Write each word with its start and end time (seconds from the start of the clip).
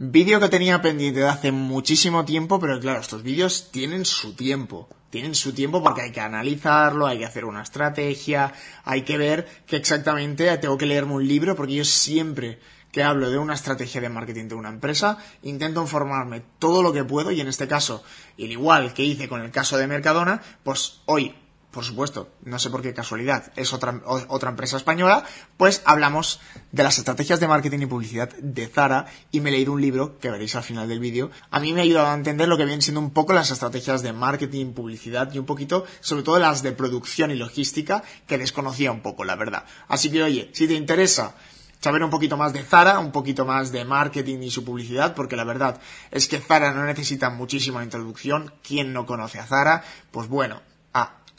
Vídeo 0.00 0.38
que 0.38 0.48
tenía 0.48 0.80
pendiente 0.80 1.18
de 1.18 1.28
hace 1.28 1.50
muchísimo 1.50 2.24
tiempo, 2.24 2.60
pero 2.60 2.78
claro, 2.78 3.00
estos 3.00 3.24
vídeos 3.24 3.72
tienen 3.72 4.04
su 4.04 4.36
tiempo. 4.36 4.88
Tienen 5.10 5.34
su 5.34 5.52
tiempo 5.52 5.82
porque 5.82 6.02
hay 6.02 6.12
que 6.12 6.20
analizarlo, 6.20 7.08
hay 7.08 7.18
que 7.18 7.24
hacer 7.24 7.44
una 7.44 7.62
estrategia, 7.62 8.52
hay 8.84 9.02
que 9.02 9.18
ver 9.18 9.48
que 9.66 9.74
exactamente 9.74 10.56
tengo 10.58 10.78
que 10.78 10.86
leerme 10.86 11.14
un 11.14 11.26
libro, 11.26 11.56
porque 11.56 11.74
yo 11.74 11.84
siempre 11.84 12.60
que 12.92 13.02
hablo 13.02 13.28
de 13.28 13.38
una 13.38 13.54
estrategia 13.54 14.00
de 14.00 14.08
marketing 14.08 14.46
de 14.46 14.54
una 14.54 14.68
empresa, 14.68 15.18
intento 15.42 15.82
informarme 15.82 16.44
todo 16.60 16.80
lo 16.80 16.92
que 16.92 17.02
puedo 17.02 17.32
y 17.32 17.40
en 17.40 17.48
este 17.48 17.66
caso, 17.66 18.04
al 18.38 18.52
igual 18.52 18.94
que 18.94 19.02
hice 19.02 19.28
con 19.28 19.42
el 19.42 19.50
caso 19.50 19.76
de 19.78 19.88
Mercadona, 19.88 20.40
pues 20.62 21.00
hoy 21.06 21.34
por 21.70 21.84
supuesto, 21.84 22.30
no 22.44 22.58
sé 22.58 22.70
por 22.70 22.80
qué 22.80 22.94
casualidad, 22.94 23.52
es 23.54 23.72
otra, 23.72 24.00
otra 24.06 24.50
empresa 24.50 24.78
española, 24.78 25.24
pues 25.58 25.82
hablamos 25.84 26.40
de 26.72 26.82
las 26.82 26.98
estrategias 26.98 27.40
de 27.40 27.48
marketing 27.48 27.80
y 27.80 27.86
publicidad 27.86 28.30
de 28.38 28.66
Zara 28.68 29.06
y 29.30 29.40
me 29.40 29.50
he 29.50 29.52
leído 29.52 29.72
un 29.72 29.82
libro 29.82 30.18
que 30.18 30.30
veréis 30.30 30.56
al 30.56 30.62
final 30.62 30.88
del 30.88 30.98
vídeo. 30.98 31.30
A 31.50 31.60
mí 31.60 31.74
me 31.74 31.80
ha 31.80 31.84
ayudado 31.84 32.08
a 32.08 32.14
entender 32.14 32.48
lo 32.48 32.56
que 32.56 32.64
vienen 32.64 32.80
siendo 32.80 33.00
un 33.00 33.10
poco 33.10 33.34
las 33.34 33.50
estrategias 33.50 34.02
de 34.02 34.14
marketing, 34.14 34.72
publicidad 34.72 35.32
y 35.32 35.38
un 35.38 35.44
poquito, 35.44 35.84
sobre 36.00 36.22
todo 36.22 36.38
las 36.38 36.62
de 36.62 36.72
producción 36.72 37.30
y 37.30 37.34
logística, 37.34 38.02
que 38.26 38.38
desconocía 38.38 38.90
un 38.90 39.02
poco, 39.02 39.24
la 39.24 39.36
verdad. 39.36 39.64
Así 39.88 40.10
que, 40.10 40.22
oye, 40.22 40.50
si 40.54 40.66
te 40.66 40.74
interesa 40.74 41.34
saber 41.80 42.02
un 42.02 42.10
poquito 42.10 42.36
más 42.36 42.52
de 42.52 42.62
Zara, 42.62 42.98
un 42.98 43.12
poquito 43.12 43.44
más 43.44 43.72
de 43.72 43.84
marketing 43.84 44.38
y 44.42 44.50
su 44.50 44.64
publicidad, 44.64 45.14
porque 45.14 45.36
la 45.36 45.44
verdad 45.44 45.80
es 46.10 46.28
que 46.28 46.38
Zara 46.38 46.72
no 46.72 46.84
necesita 46.84 47.30
muchísima 47.30 47.84
introducción. 47.84 48.52
¿Quién 48.66 48.92
no 48.92 49.06
conoce 49.06 49.38
a 49.38 49.46
Zara? 49.46 49.84
Pues 50.10 50.28
bueno, 50.28 50.62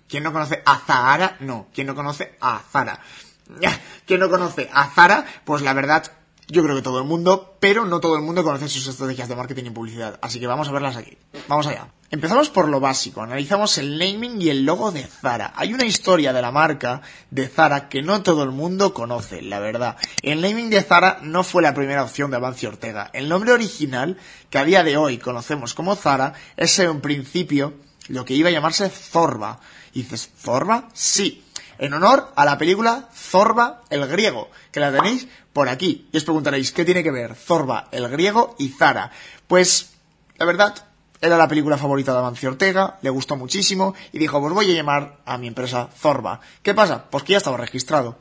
¿Quién 0.09 0.23
no 0.23 0.33
conoce 0.33 0.61
a 0.65 0.79
Zahara? 0.79 1.37
No. 1.39 1.67
¿Quién 1.71 1.87
no 1.87 1.95
conoce 1.95 2.35
a 2.41 2.59
Zara? 2.71 2.99
¿Quién 4.05 4.19
no 4.19 4.29
conoce 4.29 4.69
a 4.73 4.87
Zara? 4.87 5.23
Pues 5.45 5.61
la 5.61 5.73
verdad, 5.73 6.11
yo 6.47 6.63
creo 6.63 6.75
que 6.75 6.81
todo 6.81 6.97
el 6.97 7.05
mundo, 7.05 7.57
pero 7.59 7.85
no 7.85 7.99
todo 7.99 8.15
el 8.15 8.23
mundo 8.23 8.43
conoce 8.43 8.67
sus 8.67 8.87
estrategias 8.87 9.29
de 9.29 9.35
marketing 9.35 9.65
y 9.65 9.69
publicidad. 9.69 10.19
Así 10.23 10.39
que 10.39 10.47
vamos 10.47 10.67
a 10.67 10.71
verlas 10.71 10.97
aquí. 10.97 11.15
Vamos 11.47 11.67
allá. 11.67 11.89
Empezamos 12.09 12.49
por 12.49 12.67
lo 12.67 12.79
básico, 12.79 13.21
analizamos 13.21 13.77
el 13.77 13.99
naming 13.99 14.41
y 14.41 14.49
el 14.49 14.65
logo 14.65 14.91
de 14.91 15.03
Zara. 15.03 15.53
Hay 15.55 15.75
una 15.75 15.85
historia 15.85 16.33
de 16.33 16.41
la 16.41 16.51
marca 16.51 17.03
de 17.29 17.47
Zara 17.47 17.87
que 17.87 18.01
no 18.01 18.23
todo 18.23 18.41
el 18.41 18.49
mundo 18.49 18.95
conoce, 18.95 19.43
la 19.43 19.59
verdad. 19.59 19.95
El 20.23 20.41
naming 20.41 20.71
de 20.71 20.81
Zara 20.81 21.19
no 21.21 21.43
fue 21.43 21.61
la 21.61 21.75
primera 21.75 22.03
opción 22.03 22.31
de 22.31 22.37
Amancio 22.37 22.69
Ortega. 22.69 23.11
El 23.13 23.29
nombre 23.29 23.51
original, 23.51 24.17
que 24.49 24.57
a 24.57 24.63
día 24.63 24.83
de 24.83 24.97
hoy 24.97 25.19
conocemos 25.19 25.75
como 25.75 25.95
Zara, 25.95 26.33
es 26.57 26.79
en 26.79 26.99
principio 26.99 27.75
lo 28.09 28.25
que 28.25 28.33
iba 28.33 28.49
a 28.49 28.51
llamarse 28.51 28.89
Zorba. 28.89 29.59
Y 29.93 30.03
dices, 30.03 30.29
¿Zorba? 30.37 30.89
Sí. 30.93 31.43
En 31.77 31.93
honor 31.93 32.33
a 32.35 32.43
la 32.43 32.57
película 32.57 33.07
Zorba 33.13 33.83
el 33.89 34.05
griego, 34.07 34.49
que 34.71 34.81
la 34.81 34.91
tenéis 34.91 35.27
por 35.53 35.69
aquí. 35.69 36.09
Y 36.11 36.17
os 36.17 36.25
preguntaréis, 36.25 36.71
¿qué 36.71 36.83
tiene 36.83 37.03
que 37.03 37.11
ver 37.11 37.35
Zorba 37.35 37.87
el 37.91 38.07
griego 38.09 38.55
y 38.59 38.69
Zara? 38.69 39.11
Pues, 39.47 39.91
la 40.37 40.45
verdad, 40.45 40.75
era 41.21 41.37
la 41.37 41.47
película 41.47 41.77
favorita 41.77 42.13
de 42.13 42.19
Amancio 42.19 42.49
Ortega, 42.49 42.97
le 43.01 43.09
gustó 43.09 43.35
muchísimo 43.35 43.93
y 44.13 44.19
dijo, 44.19 44.39
pues 44.39 44.53
voy 44.53 44.71
a 44.71 44.75
llamar 44.75 45.17
a 45.25 45.37
mi 45.37 45.47
empresa 45.47 45.89
Zorba. 45.97 46.39
¿Qué 46.63 46.73
pasa? 46.73 47.05
Pues 47.09 47.23
que 47.23 47.33
ya 47.33 47.37
estaba 47.37 47.57
registrado. 47.57 48.17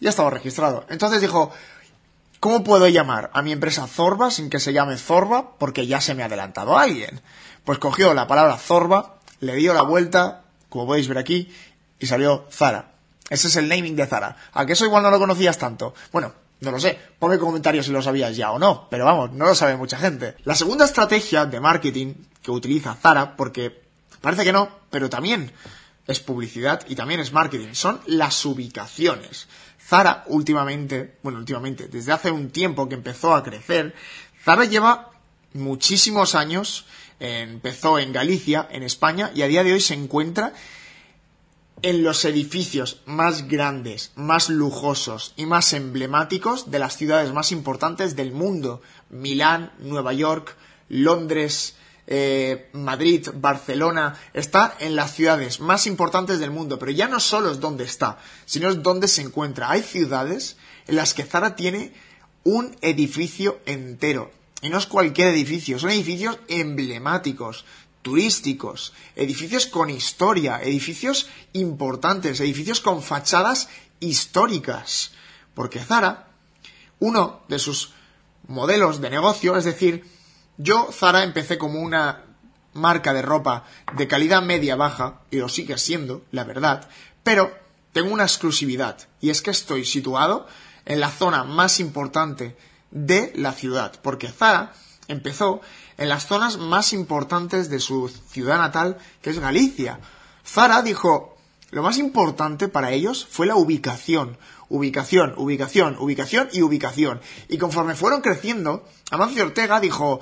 Ya 0.00 0.10
estaba 0.10 0.30
registrado. 0.30 0.84
Entonces 0.88 1.20
dijo, 1.20 1.52
¿cómo 2.40 2.64
puedo 2.64 2.88
llamar 2.88 3.30
a 3.32 3.42
mi 3.42 3.52
empresa 3.52 3.86
Zorba 3.86 4.32
sin 4.32 4.50
que 4.50 4.58
se 4.58 4.72
llame 4.72 4.96
Zorba? 4.96 5.56
Porque 5.56 5.86
ya 5.86 6.00
se 6.00 6.14
me 6.14 6.24
ha 6.24 6.26
adelantado 6.26 6.76
alguien. 6.76 7.20
Pues 7.64 7.78
cogió 7.78 8.12
la 8.12 8.26
palabra 8.26 8.58
Zorba, 8.58 9.18
le 9.42 9.56
dio 9.56 9.74
la 9.74 9.82
vuelta, 9.82 10.44
como 10.68 10.86
podéis 10.86 11.08
ver 11.08 11.18
aquí, 11.18 11.52
y 11.98 12.06
salió 12.06 12.46
Zara. 12.50 12.92
Ese 13.28 13.48
es 13.48 13.56
el 13.56 13.68
naming 13.68 13.96
de 13.96 14.06
Zara. 14.06 14.36
¿A 14.52 14.64
que 14.64 14.72
eso 14.72 14.84
igual 14.84 15.02
no 15.02 15.10
lo 15.10 15.18
conocías 15.18 15.58
tanto? 15.58 15.94
Bueno, 16.12 16.32
no 16.60 16.70
lo 16.70 16.78
sé. 16.78 16.98
Ponme 17.18 17.38
comentarios 17.38 17.86
si 17.86 17.92
lo 17.92 18.00
sabías 18.00 18.36
ya 18.36 18.52
o 18.52 18.58
no. 18.58 18.86
Pero 18.88 19.04
vamos, 19.04 19.32
no 19.32 19.46
lo 19.46 19.54
sabe 19.54 19.76
mucha 19.76 19.98
gente. 19.98 20.36
La 20.44 20.54
segunda 20.54 20.84
estrategia 20.84 21.44
de 21.44 21.58
marketing 21.58 22.14
que 22.40 22.52
utiliza 22.52 22.94
Zara, 22.94 23.36
porque 23.36 23.82
parece 24.20 24.44
que 24.44 24.52
no, 24.52 24.68
pero 24.90 25.10
también 25.10 25.50
es 26.06 26.20
publicidad 26.20 26.84
y 26.88 26.94
también 26.94 27.18
es 27.18 27.32
marketing, 27.32 27.74
son 27.74 28.00
las 28.06 28.44
ubicaciones. 28.44 29.48
Zara 29.84 30.22
últimamente, 30.28 31.16
bueno, 31.22 31.40
últimamente, 31.40 31.88
desde 31.88 32.12
hace 32.12 32.30
un 32.30 32.50
tiempo 32.50 32.88
que 32.88 32.94
empezó 32.94 33.34
a 33.34 33.42
crecer, 33.42 33.94
Zara 34.44 34.64
lleva 34.66 35.10
muchísimos 35.52 36.36
años 36.36 36.86
empezó 37.22 37.98
en 37.98 38.12
Galicia, 38.12 38.68
en 38.70 38.82
España, 38.82 39.30
y 39.34 39.42
a 39.42 39.46
día 39.46 39.62
de 39.62 39.72
hoy 39.72 39.80
se 39.80 39.94
encuentra 39.94 40.52
en 41.82 42.02
los 42.02 42.24
edificios 42.24 43.00
más 43.06 43.48
grandes, 43.48 44.12
más 44.14 44.48
lujosos 44.48 45.32
y 45.36 45.46
más 45.46 45.72
emblemáticos 45.72 46.70
de 46.70 46.78
las 46.78 46.96
ciudades 46.96 47.32
más 47.32 47.52
importantes 47.52 48.16
del 48.16 48.32
mundo. 48.32 48.82
Milán, 49.10 49.72
Nueva 49.78 50.12
York, 50.12 50.56
Londres, 50.88 51.76
eh, 52.06 52.68
Madrid, 52.72 53.28
Barcelona, 53.34 54.16
está 54.34 54.76
en 54.80 54.96
las 54.96 55.14
ciudades 55.14 55.60
más 55.60 55.86
importantes 55.86 56.40
del 56.40 56.50
mundo, 56.50 56.78
pero 56.78 56.90
ya 56.90 57.08
no 57.08 57.20
solo 57.20 57.50
es 57.50 57.60
donde 57.60 57.84
está, 57.84 58.18
sino 58.46 58.68
es 58.68 58.82
donde 58.82 59.08
se 59.08 59.22
encuentra. 59.22 59.70
Hay 59.70 59.82
ciudades 59.82 60.56
en 60.86 60.96
las 60.96 61.14
que 61.14 61.24
Zara 61.24 61.56
tiene 61.56 61.92
un 62.44 62.76
edificio 62.80 63.60
entero, 63.66 64.32
y 64.62 64.68
no 64.68 64.78
es 64.78 64.86
cualquier 64.86 65.28
edificio, 65.28 65.78
son 65.78 65.90
edificios 65.90 66.38
emblemáticos, 66.48 67.64
turísticos, 68.00 68.92
edificios 69.16 69.66
con 69.66 69.90
historia, 69.90 70.60
edificios 70.62 71.28
importantes, 71.52 72.40
edificios 72.40 72.80
con 72.80 73.02
fachadas 73.02 73.68
históricas. 73.98 75.12
Porque 75.54 75.80
Zara, 75.80 76.28
uno 77.00 77.42
de 77.48 77.58
sus 77.58 77.92
modelos 78.46 79.00
de 79.00 79.10
negocio, 79.10 79.56
es 79.56 79.64
decir, 79.64 80.04
yo 80.56 80.90
Zara 80.92 81.24
empecé 81.24 81.58
como 81.58 81.80
una 81.80 82.24
marca 82.72 83.12
de 83.12 83.22
ropa 83.22 83.64
de 83.96 84.06
calidad 84.08 84.42
media 84.42 84.76
baja, 84.76 85.22
y 85.30 85.38
lo 85.38 85.48
sigue 85.48 85.76
siendo, 85.76 86.24
la 86.30 86.44
verdad, 86.44 86.88
pero 87.22 87.52
tengo 87.92 88.12
una 88.12 88.24
exclusividad, 88.24 89.08
y 89.20 89.30
es 89.30 89.42
que 89.42 89.50
estoy 89.50 89.84
situado 89.84 90.46
en 90.84 91.00
la 91.00 91.10
zona 91.10 91.44
más 91.44 91.80
importante 91.80 92.56
de 92.92 93.32
la 93.34 93.52
ciudad, 93.52 93.92
porque 94.02 94.28
Zara 94.28 94.72
empezó 95.08 95.60
en 95.98 96.08
las 96.08 96.26
zonas 96.26 96.58
más 96.58 96.92
importantes 96.92 97.68
de 97.68 97.80
su 97.80 98.08
ciudad 98.08 98.58
natal, 98.58 98.98
que 99.20 99.30
es 99.30 99.38
Galicia. 99.38 99.98
Zara 100.46 100.82
dijo, 100.82 101.36
lo 101.70 101.82
más 101.82 101.98
importante 101.98 102.68
para 102.68 102.92
ellos 102.92 103.26
fue 103.28 103.46
la 103.46 103.56
ubicación, 103.56 104.38
ubicación, 104.68 105.34
ubicación, 105.36 105.96
ubicación 105.98 106.48
y 106.52 106.62
ubicación. 106.62 107.20
Y 107.48 107.58
conforme 107.58 107.94
fueron 107.94 108.20
creciendo, 108.20 108.84
Amancio 109.10 109.44
Ortega 109.44 109.80
dijo, 109.80 110.20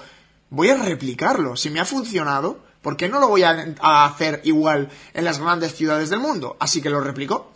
voy 0.51 0.71
a 0.71 0.77
replicarlo, 0.77 1.57
si 1.57 1.71
me 1.71 1.81
ha 1.81 1.85
funcionado, 1.85 2.61
¿por 2.83 2.97
qué 2.97 3.09
no 3.09 3.21
lo 3.21 3.29
voy 3.29 3.43
a, 3.43 3.75
hacer 4.05 4.41
igual 4.45 4.91
en 5.13 5.25
las 5.25 5.39
grandes 5.39 5.75
ciudades 5.75 6.11
del 6.11 6.21
mundo? 6.21 6.57
Así 6.61 6.81
que 6.81 6.91
lo 6.91 7.01
replicó 7.01 7.53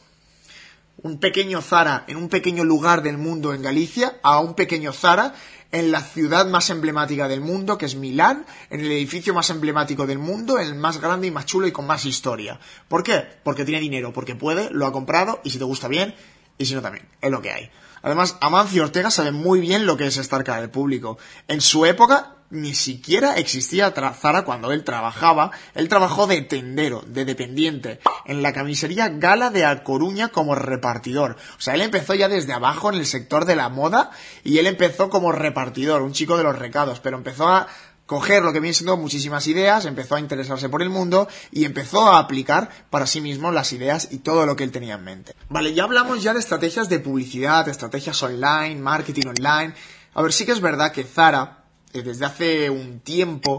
un 1.05 1.19
pequeño 1.19 1.61
Zara 1.61 2.05
en 2.09 2.17
un 2.17 2.31
pequeño 2.31 2.65
lugar 2.65 3.03
del 3.03 3.19
mundo 3.19 3.53
en 3.53 3.61
Galicia 3.61 4.17
a 4.23 4.41
un 4.41 4.55
pequeño 4.55 4.93
Zara 4.95 5.35
en 5.71 5.93
la 5.93 6.01
ciudad 6.01 6.47
más 6.47 6.71
emblemática 6.71 7.29
del 7.29 7.43
mundo, 7.43 7.77
que 7.77 7.85
es 7.85 7.95
Milán, 7.95 8.47
en 8.71 8.81
el 8.81 8.91
edificio 8.91 9.35
más 9.35 9.51
emblemático 9.51 10.07
del 10.07 10.19
mundo, 10.19 10.59
el 10.59 10.75
más 10.75 11.01
grande 11.03 11.27
y 11.27 11.31
más 11.31 11.45
chulo 11.45 11.67
y 11.67 11.73
con 11.73 11.87
más 11.87 12.07
historia. 12.07 12.59
¿Por 12.89 13.03
qué? 13.03 13.23
Porque 13.43 13.67
tiene 13.67 13.83
dinero, 13.83 14.15
porque 14.15 14.35
puede, 14.35 14.71
lo 14.71 14.87
ha 14.87 14.93
comprado 14.93 15.41
y 15.45 15.51
si 15.51 15.59
te 15.59 15.65
gusta 15.65 15.89
bien, 15.89 16.15
y 16.57 16.65
si 16.65 16.75
no 16.75 16.81
también, 16.81 17.07
es 17.21 17.31
lo 17.31 17.43
que 17.43 17.51
hay. 17.51 17.71
Además, 18.01 18.39
Amancio 18.41 18.85
Ortega 18.85 19.11
sabe 19.11 19.33
muy 19.33 19.61
bien 19.61 19.85
lo 19.85 19.99
que 19.99 20.07
es 20.07 20.17
estar 20.17 20.43
cara 20.43 20.63
del 20.63 20.71
público. 20.71 21.19
En 21.49 21.61
su 21.61 21.85
época 21.85 22.37
ni 22.55 22.75
siquiera 22.75 23.37
existía 23.37 23.93
Zara 23.93 24.45
cuando 24.45 24.73
él 24.73 24.85
trabajaba. 24.85 25.51
Él 25.75 25.89
trabajó 25.89 26.27
de 26.27 26.41
tendero, 26.43 27.03
de 27.07 27.25
dependiente, 27.25 28.01
en 28.25 28.43
la 28.43 28.53
camisería 28.53 29.09
Gala 29.09 29.51
de 29.51 29.65
A 29.65 29.83
como 29.85 30.55
repartidor. 30.55 31.37
O 31.59 31.61
sea, 31.61 31.75
él 31.75 31.83
empezó 31.83 32.15
ya 32.15 32.29
desde 32.29 32.53
abajo 32.53 32.91
en 32.91 32.99
el 32.99 33.07
sector 33.07 33.45
de 33.45 33.57
la 33.57 33.69
moda 33.69 34.11
y 34.43 34.59
él 34.59 34.67
empezó 34.67 35.11
como 35.11 35.33
repartidor, 35.33 36.03
un 36.03 36.13
chico 36.13 36.37
de 36.37 36.45
los 36.45 36.59
recados, 36.59 37.01
pero 37.01 37.17
empezó 37.17 37.49
a 37.49 37.67
coger 38.07 38.43
lo 38.43 38.53
que 38.53 38.61
viene 38.61 38.75
siendo 38.75 38.97
muchísimas 38.97 39.47
ideas, 39.47 39.87
empezó 39.87 40.15
a 40.15 40.21
interesarse 40.21 40.69
por 40.69 40.83
el 40.83 40.91
mundo 40.91 41.27
y 41.51 41.65
empezó 41.65 42.07
a 42.07 42.19
aplicar 42.19 42.69
para 42.91 43.07
sí 43.07 43.21
mismo 43.21 43.51
las 43.51 43.73
ideas 43.73 44.09
y 44.11 44.19
todo 44.19 44.47
lo 44.47 44.57
que 44.57 44.65
él 44.65 44.73
tenía 44.73 44.95
en 44.95 45.05
mente. 45.05 45.35
Vale, 45.49 45.75
ya 45.75 45.85
hablamos 45.85 46.23
ya 46.23 46.35
de 46.35 46.41
estrategias 46.41 46.89
de 46.89 47.01
publicidad, 47.01 47.69
estrategias 47.69 48.23
online, 48.23 48.77
marketing 48.77 49.29
online. 49.29 49.75
A 50.13 50.23
ver, 50.23 50.33
sí 50.33 50.45
que 50.45 50.53
es 50.53 50.61
verdad 50.61 50.93
que 50.93 51.05
Zara 51.05 51.64
desde 52.03 52.25
hace 52.25 52.71
un 52.71 53.01
tiempo, 53.01 53.59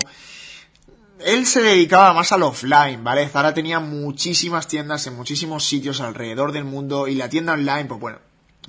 él 1.20 1.46
se 1.46 1.62
dedicaba 1.62 2.14
más 2.14 2.32
al 2.32 2.44
offline, 2.44 3.04
¿vale? 3.04 3.28
Zara 3.30 3.54
tenía 3.54 3.80
muchísimas 3.80 4.68
tiendas 4.68 5.08
en 5.08 5.16
muchísimos 5.16 5.66
sitios 5.66 6.02
alrededor 6.02 6.52
del 6.52 6.66
mundo 6.66 7.08
y 7.08 7.16
la 7.16 7.30
tienda 7.30 7.54
online, 7.54 7.86
pues 7.86 8.00
bueno, 8.00 8.20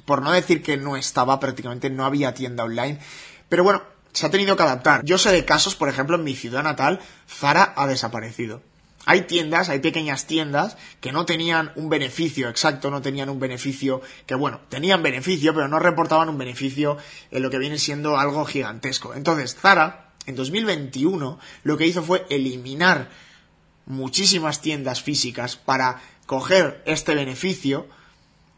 por 0.04 0.22
no 0.22 0.30
decir 0.30 0.62
que 0.62 0.76
no 0.76 0.96
estaba, 0.96 1.40
prácticamente 1.40 1.90
no 1.90 2.04
había 2.04 2.34
tienda 2.34 2.64
online, 2.64 3.00
pero 3.48 3.64
bueno, 3.64 3.82
se 4.12 4.26
ha 4.26 4.30
tenido 4.30 4.56
que 4.56 4.62
adaptar. 4.62 5.04
Yo 5.04 5.18
sé 5.18 5.32
de 5.32 5.44
casos, 5.44 5.74
por 5.74 5.88
ejemplo, 5.88 6.16
en 6.16 6.24
mi 6.24 6.34
ciudad 6.34 6.62
natal, 6.62 7.00
Zara 7.28 7.74
ha 7.76 7.86
desaparecido. 7.86 8.62
Hay 9.08 9.22
tiendas, 9.22 9.68
hay 9.68 9.78
pequeñas 9.78 10.26
tiendas 10.26 10.76
que 11.00 11.12
no 11.12 11.24
tenían 11.24 11.70
un 11.76 11.88
beneficio 11.88 12.48
exacto, 12.48 12.90
no 12.90 13.00
tenían 13.00 13.30
un 13.30 13.38
beneficio 13.38 14.02
que, 14.26 14.34
bueno, 14.34 14.60
tenían 14.68 15.02
beneficio, 15.02 15.54
pero 15.54 15.68
no 15.68 15.78
reportaban 15.78 16.28
un 16.28 16.36
beneficio 16.36 16.98
en 17.30 17.42
lo 17.42 17.48
que 17.48 17.58
viene 17.58 17.78
siendo 17.78 18.18
algo 18.18 18.44
gigantesco. 18.44 19.14
Entonces, 19.14 19.54
Zara, 19.54 20.12
en 20.26 20.34
2021, 20.34 21.38
lo 21.62 21.76
que 21.76 21.86
hizo 21.86 22.02
fue 22.02 22.26
eliminar 22.30 23.08
muchísimas 23.86 24.60
tiendas 24.60 25.00
físicas 25.00 25.56
para 25.56 26.02
coger 26.26 26.82
este 26.84 27.14
beneficio 27.14 27.86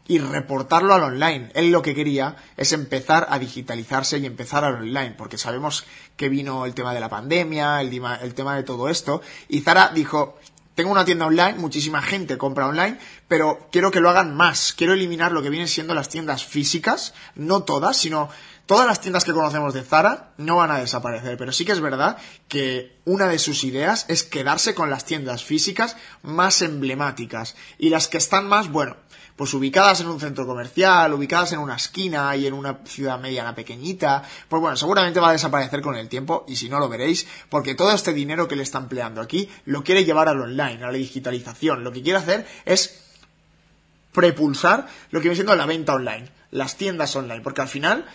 y 0.09 0.17
reportarlo 0.17 0.95
al 0.95 1.03
online. 1.03 1.51
Él 1.53 1.71
lo 1.71 1.83
que 1.83 1.93
quería 1.93 2.35
es 2.57 2.73
empezar 2.73 3.27
a 3.29 3.37
digitalizarse 3.37 4.17
y 4.17 4.25
empezar 4.25 4.65
al 4.65 4.73
online, 4.73 5.13
porque 5.15 5.37
sabemos 5.37 5.85
que 6.17 6.29
vino 6.29 6.65
el 6.65 6.73
tema 6.73 6.95
de 6.95 6.99
la 6.99 7.09
pandemia, 7.09 7.79
el, 7.79 7.93
el 8.21 8.33
tema 8.33 8.55
de 8.55 8.63
todo 8.63 8.89
esto, 8.89 9.21
y 9.47 9.61
Zara 9.61 9.91
dijo, 9.93 10.39
tengo 10.73 10.91
una 10.91 11.05
tienda 11.05 11.27
online, 11.27 11.59
muchísima 11.59 12.01
gente 12.01 12.39
compra 12.39 12.67
online, 12.67 12.97
pero 13.27 13.67
quiero 13.71 13.91
que 13.91 13.99
lo 13.99 14.09
hagan 14.09 14.35
más. 14.35 14.73
Quiero 14.73 14.93
eliminar 14.93 15.31
lo 15.31 15.43
que 15.43 15.51
vienen 15.51 15.67
siendo 15.67 15.93
las 15.93 16.09
tiendas 16.09 16.43
físicas, 16.43 17.13
no 17.35 17.61
todas, 17.61 17.95
sino 17.95 18.29
todas 18.69 18.85
las 18.85 19.01
tiendas 19.01 19.23
que 19.23 19.33
conocemos 19.33 19.73
de 19.73 19.81
Zara 19.81 20.33
no 20.37 20.57
van 20.57 20.69
a 20.69 20.77
desaparecer. 20.77 21.37
Pero 21.37 21.51
sí 21.51 21.65
que 21.65 21.71
es 21.71 21.81
verdad 21.81 22.17
que 22.47 22.99
una 23.03 23.27
de 23.27 23.39
sus 23.39 23.63
ideas 23.63 24.05
es 24.09 24.21
quedarse 24.21 24.75
con 24.75 24.91
las 24.91 25.05
tiendas 25.05 25.43
físicas 25.43 25.97
más 26.21 26.61
emblemáticas. 26.61 27.55
Y 27.79 27.89
las 27.89 28.07
que 28.07 28.19
están 28.19 28.47
más, 28.47 28.69
bueno, 28.69 28.95
pues 29.35 29.55
ubicadas 29.55 30.01
en 30.01 30.07
un 30.07 30.19
centro 30.19 30.45
comercial, 30.45 31.11
ubicadas 31.15 31.51
en 31.53 31.59
una 31.61 31.77
esquina 31.77 32.35
y 32.35 32.45
en 32.45 32.53
una 32.53 32.81
ciudad 32.85 33.19
mediana 33.19 33.55
pequeñita, 33.55 34.21
pues 34.47 34.61
bueno, 34.61 34.77
seguramente 34.77 35.19
va 35.19 35.29
a 35.29 35.33
desaparecer 35.33 35.81
con 35.81 35.95
el 35.95 36.07
tiempo 36.07 36.45
y 36.47 36.55
si 36.55 36.69
no 36.69 36.77
lo 36.77 36.89
veréis, 36.89 37.25
porque 37.49 37.73
todo 37.73 37.91
este 37.91 38.13
dinero 38.13 38.47
que 38.47 38.55
le 38.55 38.61
está 38.61 38.77
empleando 38.77 39.19
aquí 39.19 39.49
lo 39.65 39.83
quiere 39.83 40.05
llevar 40.05 40.29
al 40.29 40.41
online, 40.41 40.83
a 40.83 40.91
la 40.91 40.93
digitalización. 40.93 41.83
Lo 41.83 41.91
que 41.91 42.03
quiere 42.03 42.19
hacer 42.19 42.45
es 42.65 43.01
prepulsar 44.11 44.85
lo 45.09 45.21
que 45.21 45.23
viene 45.23 45.37
siendo 45.37 45.55
la 45.55 45.65
venta 45.65 45.95
online, 45.95 46.29
las 46.51 46.77
tiendas 46.77 47.15
online, 47.15 47.41
porque 47.41 47.61
al 47.61 47.67
final 47.67 48.05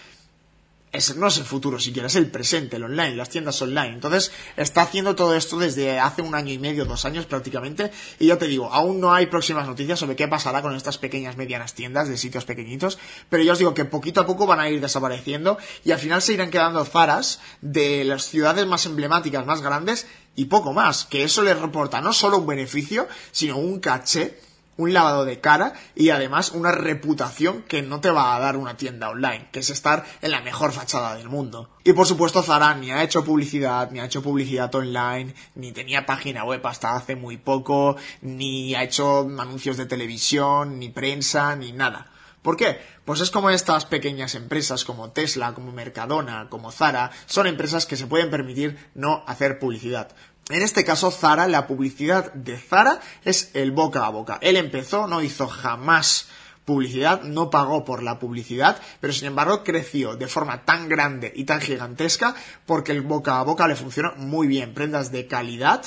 no 1.17 1.27
es 1.27 1.39
el 1.39 1.45
futuro 1.45 1.79
siquiera, 1.79 2.07
es 2.07 2.17
el 2.17 2.31
presente, 2.31 2.77
el 2.77 2.85
online, 2.85 3.17
las 3.17 3.29
tiendas 3.29 3.61
online. 3.61 3.95
Entonces, 3.95 4.33
está 4.57 4.83
haciendo 4.83 5.15
todo 5.15 5.35
esto 5.35 5.59
desde 5.59 5.99
hace 5.99 6.23
un 6.23 6.35
año 6.35 6.53
y 6.53 6.59
medio, 6.59 6.85
dos 6.85 7.05
años 7.05 7.27
prácticamente. 7.27 7.91
Y 8.19 8.27
ya 8.27 8.39
te 8.39 8.47
digo, 8.47 8.73
aún 8.73 9.01
no 9.01 9.13
hay 9.13 9.27
próximas 9.27 9.67
noticias 9.67 9.99
sobre 9.99 10.17
qué 10.17 10.29
pasará 10.29 10.63
con 10.63 10.75
estas 10.75 10.99
pequeñas, 10.99 11.37
medianas 11.37 11.75
tiendas 11.75 12.09
de 12.09 12.17
sitios 12.17 12.45
pequeñitos. 12.45 12.99
Pero 13.29 13.43
yo 13.43 13.53
os 13.53 13.59
digo 13.59 13.75
que 13.75 13.85
poquito 13.85 14.21
a 14.21 14.27
poco 14.27 14.47
van 14.47 14.61
a 14.61 14.69
ir 14.69 14.81
desapareciendo 14.81 15.59
y 15.85 15.91
al 15.91 15.99
final 15.99 16.23
se 16.23 16.35
irán 16.35 16.51
quedando 16.51 16.85
zaras 16.85 17.41
de 17.61 18.05
las 18.05 18.25
ciudades 18.25 18.67
más 18.67 18.87
emblemáticas, 18.87 19.45
más 19.47 19.63
grandes 19.63 20.07
y 20.37 20.47
poco 20.47 20.73
más. 20.73 21.05
Que 21.05 21.25
eso 21.25 21.43
les 21.43 21.59
reporta 21.59 22.01
no 22.01 22.13
solo 22.13 22.39
un 22.39 22.47
beneficio, 22.47 23.09
sino 23.33 23.57
un 23.57 23.81
caché 23.81 24.39
un 24.77 24.93
lavado 24.93 25.25
de 25.25 25.41
cara 25.41 25.75
y 25.95 26.11
además 26.11 26.51
una 26.53 26.73
reputación 26.73 27.63
que 27.63 27.83
no 27.83 28.01
te 28.01 28.11
va 28.11 28.35
a 28.35 28.41
dar 28.41 28.57
una 28.57 28.77
tienda 28.77 29.11
online, 29.11 29.49
que 29.53 29.61
es 29.61 29.71
estar 29.71 30.05
en 30.23 30.31
la 30.31 30.41
mejor 30.41 30.73
fachada 30.73 31.17
del 31.17 31.29
mundo. 31.29 31.71
Y 31.85 31.93
por 31.93 32.07
supuesto 32.07 32.43
Zara 32.43 32.75
ni 32.75 32.91
ha 32.91 33.03
hecho 33.03 33.25
publicidad, 33.25 33.91
ni 33.91 34.01
ha 34.01 34.07
hecho 34.07 34.23
publicidad 34.23 34.75
online, 34.75 35.35
ni 35.55 35.73
tenía 35.73 36.07
página 36.07 36.45
web 36.45 36.67
hasta 36.67 36.95
hace 36.95 37.17
muy 37.17 37.37
poco, 37.37 37.97
ni 38.23 38.75
ha 38.75 38.83
hecho 38.83 39.21
anuncios 39.39 39.77
de 39.77 39.87
televisión, 39.87 40.79
ni 40.79 40.89
prensa, 40.89 41.55
ni 41.57 41.73
nada. 41.73 42.11
¿Por 42.45 42.59
qué? 42.59 42.79
Pues 43.07 43.21
es 43.23 43.31
como 43.31 43.49
estas 43.49 43.87
pequeñas 43.87 44.35
empresas 44.35 44.85
como 44.85 45.13
Tesla, 45.13 45.55
como 45.55 45.73
Mercadona, 45.73 46.49
como 46.51 46.71
Zara, 46.71 47.11
son 47.25 47.47
empresas 47.47 47.87
que 47.87 47.97
se 47.97 48.07
pueden 48.07 48.31
permitir 48.31 48.77
no 48.95 49.25
hacer 49.27 49.59
publicidad. 49.59 50.15
En 50.51 50.63
este 50.63 50.85
caso, 50.85 51.11
Zara, 51.11 51.49
la 51.49 51.67
publicidad 51.67 52.33
de 52.35 52.59
Zara 52.59 53.01
es 53.25 53.51
el 53.55 53.73
boca 53.73 54.05
a 54.05 54.11
boca. 54.11 54.39
Él 54.43 54.57
empezó, 54.57 55.07
no 55.07 55.23
hizo 55.23 55.49
jamás 55.49 56.29
publicidad, 56.65 57.23
no 57.23 57.51
pagó 57.51 57.85
por 57.85 58.03
la 58.03 58.19
publicidad, 58.19 58.81
pero 59.01 59.13
sin 59.13 59.29
embargo 59.29 59.65
creció 59.65 60.17
de 60.17 60.29
forma 60.29 60.65
tan 60.65 60.89
grande 60.89 61.33
y 61.35 61.45
tan 61.45 61.61
gigantesca 61.61 62.35
porque 62.67 62.93
el 62.93 63.03
boca 63.03 63.39
a 63.39 63.43
boca 63.43 63.69
le 63.69 63.77
funcionó 63.77 64.15
muy 64.17 64.47
bien. 64.47 64.75
Prendas 64.75 65.11
de 65.13 65.27
calidad, 65.27 65.83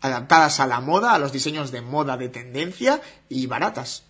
adaptadas 0.00 0.60
a 0.60 0.66
la 0.66 0.80
moda, 0.80 1.12
a 1.12 1.18
los 1.18 1.32
diseños 1.32 1.70
de 1.70 1.82
moda 1.82 2.16
de 2.16 2.28
tendencia 2.28 3.00
y 3.28 3.46
baratas. 3.46 4.04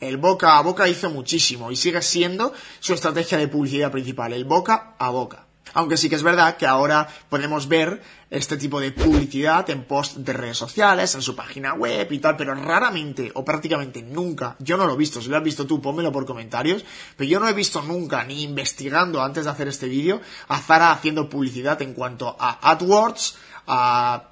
El 0.00 0.16
boca 0.16 0.58
a 0.58 0.62
boca 0.62 0.88
hizo 0.88 1.10
muchísimo 1.10 1.70
y 1.70 1.76
sigue 1.76 2.02
siendo 2.02 2.52
su 2.80 2.94
estrategia 2.94 3.38
de 3.38 3.48
publicidad 3.48 3.92
principal, 3.92 4.32
el 4.32 4.44
boca 4.44 4.94
a 4.98 5.10
boca. 5.10 5.43
Aunque 5.72 5.96
sí 5.96 6.08
que 6.08 6.14
es 6.14 6.22
verdad 6.22 6.56
que 6.56 6.66
ahora 6.66 7.08
podemos 7.28 7.68
ver 7.68 8.02
este 8.30 8.56
tipo 8.56 8.80
de 8.80 8.92
publicidad 8.92 9.68
en 9.70 9.84
post 9.84 10.16
de 10.18 10.32
redes 10.32 10.58
sociales, 10.58 11.14
en 11.14 11.22
su 11.22 11.34
página 11.34 11.74
web 11.74 12.10
y 12.10 12.18
tal, 12.18 12.36
pero 12.36 12.54
raramente 12.54 13.30
o 13.34 13.44
prácticamente 13.44 14.02
nunca, 14.02 14.56
yo 14.58 14.76
no 14.76 14.86
lo 14.86 14.94
he 14.94 14.96
visto, 14.96 15.20
si 15.22 15.28
lo 15.28 15.36
has 15.36 15.42
visto 15.42 15.66
tú, 15.66 15.80
pónmelo 15.80 16.12
por 16.12 16.26
comentarios, 16.26 16.84
pero 17.16 17.28
yo 17.28 17.40
no 17.40 17.48
he 17.48 17.54
visto 17.54 17.82
nunca, 17.82 18.24
ni 18.24 18.42
investigando 18.42 19.22
antes 19.22 19.44
de 19.44 19.50
hacer 19.50 19.68
este 19.68 19.88
vídeo, 19.88 20.20
a 20.48 20.58
Zara 20.58 20.92
haciendo 20.92 21.28
publicidad 21.28 21.80
en 21.82 21.94
cuanto 21.94 22.36
a 22.38 22.70
AdWords, 22.70 23.36
a 23.66 24.30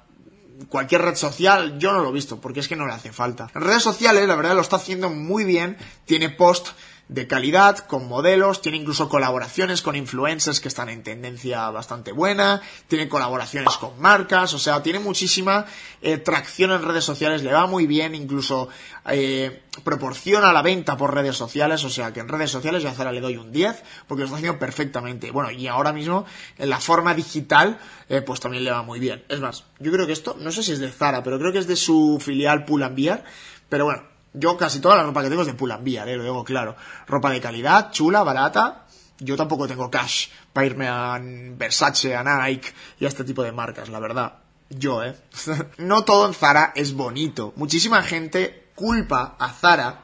cualquier 0.69 1.01
red 1.01 1.15
social, 1.15 1.79
yo 1.79 1.91
no 1.93 1.99
lo 1.99 2.09
he 2.09 2.13
visto, 2.13 2.39
porque 2.39 2.59
es 2.59 2.67
que 2.67 2.75
no 2.75 2.85
le 2.85 2.93
hace 2.93 3.11
falta. 3.11 3.49
En 3.55 3.61
redes 3.61 3.83
sociales, 3.83 4.27
la 4.27 4.35
verdad, 4.35 4.55
lo 4.55 4.61
está 4.61 4.75
haciendo 4.75 5.09
muy 5.09 5.43
bien, 5.43 5.77
tiene 6.05 6.29
post 6.29 6.69
de 7.09 7.27
calidad, 7.27 7.79
con 7.79 8.07
modelos, 8.07 8.61
tiene 8.61 8.77
incluso 8.77 9.09
colaboraciones 9.09 9.81
con 9.81 9.95
influencers 9.95 10.59
que 10.59 10.69
están 10.69 10.89
en 10.89 11.03
tendencia 11.03 11.69
bastante 11.69 12.11
buena, 12.11 12.61
tiene 12.87 13.09
colaboraciones 13.09 13.75
con 13.75 13.99
marcas, 13.99 14.53
o 14.53 14.59
sea, 14.59 14.81
tiene 14.81 14.99
muchísima 14.99 15.65
eh, 16.01 16.17
tracción 16.17 16.71
en 16.71 16.81
redes 16.81 17.03
sociales, 17.03 17.43
le 17.43 17.51
va 17.51 17.67
muy 17.67 17.87
bien, 17.87 18.15
incluso 18.15 18.69
eh, 19.05 19.63
proporciona 19.83 20.53
la 20.53 20.61
venta 20.61 20.95
por 20.95 21.13
redes 21.13 21.35
sociales, 21.35 21.83
o 21.83 21.89
sea 21.89 22.13
que 22.13 22.21
en 22.21 22.29
redes 22.29 22.51
sociales 22.51 22.83
yo 22.83 22.89
a 22.89 22.93
Zara 22.93 23.11
le 23.11 23.21
doy 23.21 23.37
un 23.37 23.51
10 23.51 23.83
porque 24.07 24.21
lo 24.21 24.25
está 24.25 24.37
haciendo 24.37 24.59
perfectamente. 24.59 25.31
Bueno, 25.31 25.51
y 25.51 25.67
ahora 25.67 25.91
mismo 25.91 26.25
en 26.57 26.69
la 26.69 26.79
forma 26.79 27.13
digital 27.13 27.79
eh, 28.07 28.21
pues 28.21 28.39
también 28.39 28.63
le 28.63 28.71
va 28.71 28.81
muy 28.81 28.99
bien. 28.99 29.23
Es 29.27 29.39
más, 29.39 29.65
yo 29.79 29.91
creo 29.91 30.07
que 30.07 30.13
esto, 30.13 30.37
no 30.39 30.51
sé 30.51 30.63
si 30.63 30.71
es 30.71 30.79
de 30.79 30.89
Zara, 30.89 31.21
pero 31.21 31.37
creo 31.37 31.51
que 31.51 31.59
es 31.59 31.67
de 31.67 31.75
su 31.75 32.19
filial 32.23 32.65
Pull&Bear, 32.65 33.23
pero 33.67 33.85
bueno, 33.85 34.12
yo 34.33 34.57
casi 34.57 34.79
toda 34.79 34.95
la 34.95 35.03
ropa 35.03 35.21
que 35.21 35.29
tengo 35.29 35.41
es 35.41 35.47
de 35.47 35.53
Pull&Bear, 35.53 36.09
eh, 36.09 36.15
lo 36.15 36.23
digo 36.23 36.43
claro. 36.43 36.75
Ropa 37.07 37.31
de 37.31 37.39
calidad, 37.39 37.91
chula, 37.91 38.23
barata. 38.23 38.85
Yo 39.19 39.37
tampoco 39.37 39.67
tengo 39.67 39.91
cash 39.91 40.29
para 40.51 40.65
irme 40.65 40.87
a 40.87 41.19
Versace, 41.21 42.15
a 42.15 42.23
Nike 42.23 42.73
y 42.99 43.05
a 43.05 43.07
este 43.07 43.23
tipo 43.23 43.43
de 43.43 43.51
marcas, 43.51 43.89
la 43.89 43.99
verdad. 43.99 44.33
Yo, 44.69 45.03
¿eh? 45.03 45.15
no 45.77 46.03
todo 46.03 46.27
en 46.27 46.33
Zara 46.33 46.73
es 46.75 46.93
bonito. 46.93 47.53
Muchísima 47.55 48.01
gente 48.01 48.71
culpa 48.75 49.35
a 49.37 49.49
Zara 49.49 50.01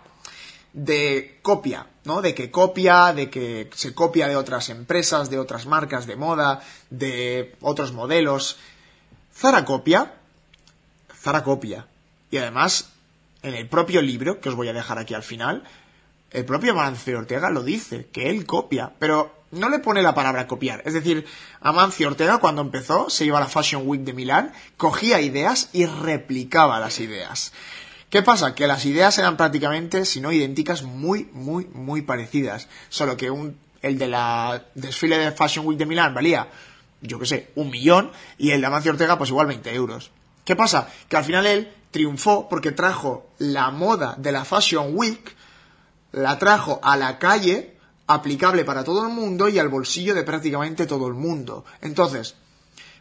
de 0.73 1.39
copia, 1.41 1.87
¿no? 2.05 2.21
De 2.21 2.35
que 2.35 2.51
copia, 2.51 3.13
de 3.13 3.31
que 3.31 3.69
se 3.73 3.95
copia 3.95 4.27
de 4.27 4.35
otras 4.35 4.69
empresas, 4.69 5.31
de 5.31 5.39
otras 5.39 5.65
marcas 5.65 6.05
de 6.05 6.15
moda, 6.15 6.61
de 6.91 7.55
otros 7.61 7.93
modelos. 7.93 8.57
Zara 9.33 9.65
copia, 9.65 10.13
Zara 11.19 11.43
copia. 11.43 11.87
Y 12.29 12.37
además 12.37 12.91
en 13.43 13.53
el 13.53 13.67
propio 13.67 14.01
libro, 14.01 14.39
que 14.41 14.49
os 14.49 14.55
voy 14.55 14.67
a 14.67 14.73
dejar 14.73 14.97
aquí 14.97 15.13
al 15.13 15.23
final, 15.23 15.63
el 16.31 16.45
propio 16.45 16.73
Amancio 16.73 17.17
Ortega 17.17 17.49
lo 17.49 17.63
dice, 17.63 18.07
que 18.11 18.29
él 18.29 18.45
copia, 18.45 18.93
pero 18.99 19.39
no 19.51 19.69
le 19.69 19.79
pone 19.79 20.01
la 20.01 20.13
palabra 20.13 20.47
copiar. 20.47 20.83
Es 20.85 20.93
decir, 20.93 21.25
Amancio 21.61 22.07
Ortega 22.07 22.37
cuando 22.37 22.61
empezó, 22.61 23.09
se 23.09 23.25
iba 23.25 23.37
a 23.37 23.41
la 23.41 23.47
Fashion 23.47 23.83
Week 23.85 24.01
de 24.01 24.13
Milán, 24.13 24.53
cogía 24.77 25.21
ideas 25.21 25.69
y 25.73 25.85
replicaba 25.85 26.79
las 26.79 26.99
ideas. 26.99 27.51
¿Qué 28.09 28.21
pasa? 28.21 28.55
Que 28.55 28.67
las 28.67 28.85
ideas 28.85 29.17
eran 29.17 29.37
prácticamente, 29.37 30.05
si 30.05 30.21
no 30.21 30.31
idénticas, 30.31 30.83
muy, 30.83 31.29
muy, 31.33 31.65
muy 31.73 32.01
parecidas. 32.01 32.67
Solo 32.89 33.17
que 33.17 33.29
un, 33.29 33.57
el 33.81 33.97
de 33.97 34.07
la 34.07 34.65
desfile 34.75 35.17
de 35.17 35.31
Fashion 35.31 35.65
Week 35.65 35.77
de 35.77 35.85
Milán 35.85 36.13
valía, 36.13 36.47
yo 37.01 37.19
qué 37.19 37.25
sé, 37.25 37.51
un 37.55 37.69
millón, 37.69 38.11
y 38.37 38.51
el 38.51 38.61
de 38.61 38.67
Amancio 38.67 38.91
Ortega, 38.91 39.17
pues 39.17 39.29
igual 39.29 39.47
20 39.47 39.73
euros. 39.73 40.11
¿Qué 40.43 40.55
pasa? 40.55 40.89
Que 41.07 41.17
al 41.17 41.23
final 41.23 41.45
él 41.45 41.71
triunfó 41.91 42.47
porque 42.49 42.71
trajo 42.71 43.29
la 43.37 43.71
moda 43.71 44.15
de 44.17 44.31
la 44.31 44.45
Fashion 44.45 44.91
Week, 44.93 45.35
la 46.11 46.37
trajo 46.37 46.79
a 46.83 46.97
la 46.97 47.19
calle, 47.19 47.77
aplicable 48.07 48.65
para 48.65 48.83
todo 48.83 49.07
el 49.07 49.13
mundo 49.13 49.49
y 49.49 49.59
al 49.59 49.69
bolsillo 49.69 50.15
de 50.15 50.23
prácticamente 50.23 50.85
todo 50.85 51.07
el 51.07 51.13
mundo. 51.13 51.65
Entonces, 51.81 52.35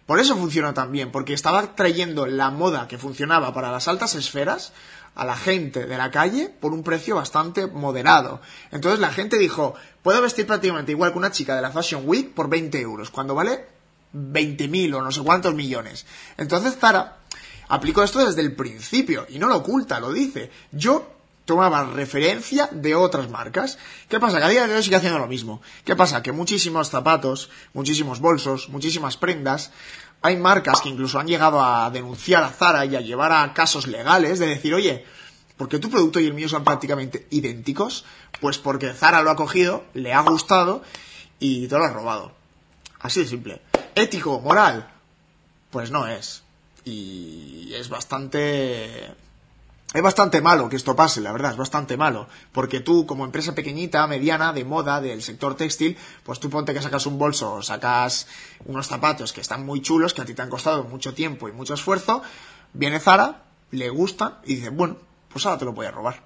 por 0.08 0.20
eso 0.20 0.36
funcionó 0.36 0.72
tan 0.72 0.90
bien, 0.90 1.10
porque 1.12 1.34
estaba 1.34 1.74
trayendo 1.74 2.26
la 2.26 2.50
moda 2.50 2.88
que 2.88 2.96
funcionaba 2.96 3.52
para 3.52 3.70
las 3.70 3.88
altas 3.88 4.14
esferas 4.14 4.72
a 5.14 5.24
la 5.24 5.36
gente 5.36 5.84
de 5.84 5.98
la 5.98 6.10
calle 6.10 6.48
por 6.48 6.72
un 6.72 6.82
precio 6.82 7.16
bastante 7.16 7.66
moderado. 7.66 8.40
Entonces 8.70 9.00
la 9.00 9.10
gente 9.10 9.36
dijo, 9.36 9.74
puedo 10.02 10.22
vestir 10.22 10.46
prácticamente 10.46 10.92
igual 10.92 11.12
que 11.12 11.18
una 11.18 11.32
chica 11.32 11.56
de 11.56 11.60
la 11.60 11.72
Fashion 11.72 12.04
Week 12.06 12.32
por 12.32 12.48
20 12.48 12.80
euros, 12.80 13.10
cuando 13.10 13.34
vale 13.34 13.66
20.000 14.14 14.94
o 14.94 15.02
no 15.02 15.12
sé 15.12 15.20
cuántos 15.22 15.54
millones. 15.54 16.06
Entonces 16.38 16.78
Zara 16.78 17.18
aplicó 17.68 18.02
esto 18.02 18.24
desde 18.24 18.40
el 18.40 18.54
principio 18.54 19.26
y 19.28 19.38
no 19.38 19.48
lo 19.48 19.56
oculta, 19.56 20.00
lo 20.00 20.12
dice. 20.12 20.50
Yo 20.72 21.14
tomaba 21.44 21.84
referencia 21.84 22.68
de 22.70 22.94
otras 22.94 23.30
marcas. 23.30 23.78
¿Qué 24.08 24.20
pasa? 24.20 24.38
Que 24.38 24.44
a 24.44 24.48
día 24.48 24.66
de 24.66 24.74
hoy 24.74 24.82
sigue 24.82 24.96
haciendo 24.96 25.18
lo 25.18 25.26
mismo. 25.26 25.62
¿Qué 25.84 25.96
pasa? 25.96 26.22
Que 26.22 26.32
muchísimos 26.32 26.90
zapatos, 26.90 27.48
muchísimos 27.72 28.20
bolsos, 28.20 28.68
muchísimas 28.68 29.16
prendas, 29.16 29.72
hay 30.20 30.36
marcas 30.36 30.80
que 30.80 30.88
incluso 30.88 31.18
han 31.18 31.28
llegado 31.28 31.62
a 31.62 31.90
denunciar 31.90 32.42
a 32.42 32.50
Zara 32.50 32.84
y 32.84 32.96
a 32.96 33.00
llevar 33.00 33.32
a 33.32 33.54
casos 33.54 33.86
legales 33.86 34.38
de 34.38 34.46
decir, 34.46 34.74
oye, 34.74 35.04
porque 35.56 35.78
tu 35.78 35.90
producto 35.90 36.20
y 36.20 36.26
el 36.26 36.34
mío 36.34 36.48
son 36.48 36.64
prácticamente 36.64 37.26
idénticos? 37.30 38.04
Pues 38.40 38.58
porque 38.58 38.92
Zara 38.92 39.22
lo 39.22 39.30
ha 39.30 39.36
cogido, 39.36 39.84
le 39.94 40.12
ha 40.12 40.20
gustado 40.20 40.82
y 41.38 41.68
te 41.68 41.78
lo 41.78 41.84
ha 41.84 41.90
robado. 41.90 42.32
Así 43.00 43.20
de 43.20 43.26
simple. 43.26 43.62
Ético, 43.94 44.40
moral, 44.40 44.90
pues 45.70 45.90
no 45.90 46.06
es. 46.06 46.42
Y 46.88 47.74
es 47.74 47.88
bastante 47.88 49.14
es 49.94 50.02
bastante 50.02 50.42
malo 50.42 50.68
que 50.68 50.76
esto 50.76 50.94
pase, 50.94 51.22
la 51.22 51.32
verdad, 51.32 51.52
es 51.52 51.56
bastante 51.56 51.96
malo. 51.96 52.28
Porque 52.52 52.80
tú, 52.80 53.06
como 53.06 53.24
empresa 53.24 53.54
pequeñita, 53.54 54.06
mediana, 54.06 54.52
de 54.52 54.64
moda, 54.64 55.00
del 55.00 55.22
sector 55.22 55.54
textil, 55.54 55.96
pues 56.24 56.40
tú 56.40 56.50
ponte 56.50 56.74
que 56.74 56.82
sacas 56.82 57.06
un 57.06 57.18
bolso 57.18 57.54
o 57.54 57.62
sacas 57.62 58.26
unos 58.66 58.86
zapatos 58.86 59.32
que 59.32 59.40
están 59.40 59.64
muy 59.64 59.80
chulos, 59.80 60.12
que 60.12 60.20
a 60.20 60.24
ti 60.26 60.34
te 60.34 60.42
han 60.42 60.50
costado 60.50 60.84
mucho 60.84 61.14
tiempo 61.14 61.48
y 61.48 61.52
mucho 61.52 61.72
esfuerzo, 61.72 62.22
viene 62.74 63.00
Zara, 63.00 63.44
le 63.70 63.88
gusta 63.88 64.40
y 64.44 64.56
dice, 64.56 64.68
bueno, 64.68 64.96
pues 65.30 65.46
ahora 65.46 65.58
te 65.58 65.64
lo 65.64 65.72
voy 65.72 65.86
a 65.86 65.90
robar. 65.90 66.22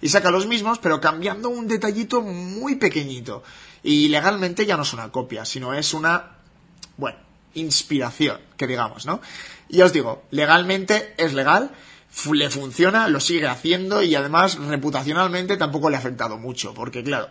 Y 0.00 0.08
saca 0.08 0.30
los 0.30 0.46
mismos, 0.46 0.78
pero 0.78 1.00
cambiando 1.00 1.50
un 1.50 1.68
detallito 1.68 2.22
muy 2.22 2.76
pequeñito. 2.76 3.42
Y 3.82 4.08
legalmente 4.08 4.64
ya 4.64 4.76
no 4.76 4.84
es 4.84 4.92
una 4.94 5.10
copia, 5.10 5.44
sino 5.44 5.74
es 5.74 5.92
una, 5.92 6.38
bueno, 6.96 7.18
inspiración, 7.54 8.40
que 8.56 8.66
digamos, 8.66 9.06
¿no? 9.06 9.20
Y 9.68 9.80
os 9.82 9.92
digo, 9.92 10.24
legalmente 10.30 11.14
es 11.16 11.32
legal, 11.32 11.70
le 12.30 12.50
funciona, 12.50 13.08
lo 13.08 13.20
sigue 13.20 13.46
haciendo 13.46 14.02
y 14.02 14.14
además 14.14 14.58
reputacionalmente 14.58 15.56
tampoco 15.56 15.90
le 15.90 15.96
ha 15.96 15.98
afectado 15.98 16.38
mucho, 16.38 16.74
porque 16.74 17.02
claro, 17.02 17.28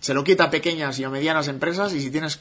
se 0.00 0.14
lo 0.14 0.22
quita 0.22 0.44
a 0.44 0.50
pequeñas 0.50 0.98
y 0.98 1.04
a 1.04 1.10
medianas 1.10 1.48
empresas 1.48 1.92
y 1.92 2.00
si 2.00 2.10
tienes 2.10 2.40